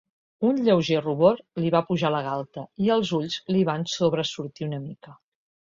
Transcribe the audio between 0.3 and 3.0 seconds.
Un lleuger rubor li va pujar a la galta i